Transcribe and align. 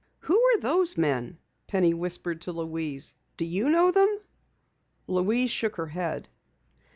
"Who 0.21 0.35
are 0.41 0.57
those 0.59 0.97
men?" 0.97 1.37
Penny 1.67 1.93
whispered 1.93 2.41
to 2.41 2.51
Louise. 2.51 3.13
"Do 3.37 3.45
you 3.45 3.69
know 3.69 3.91
them?" 3.91 4.19
Louise 5.05 5.51
shook 5.51 5.75
her 5.75 5.85
head. 5.89 6.27